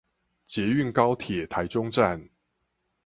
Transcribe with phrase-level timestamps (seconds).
[0.47, 2.27] 捷運高鐵臺中站